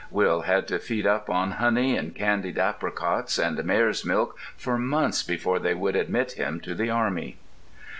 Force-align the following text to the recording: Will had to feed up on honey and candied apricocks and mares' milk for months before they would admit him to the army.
Will 0.09 0.41
had 0.41 0.67
to 0.69 0.79
feed 0.79 1.05
up 1.05 1.29
on 1.29 1.51
honey 1.51 1.95
and 1.95 2.15
candied 2.15 2.57
apricocks 2.57 3.37
and 3.37 3.63
mares' 3.63 4.03
milk 4.03 4.35
for 4.57 4.79
months 4.79 5.21
before 5.21 5.59
they 5.59 5.75
would 5.75 5.95
admit 5.95 6.31
him 6.31 6.59
to 6.61 6.73
the 6.73 6.89
army. 6.89 7.37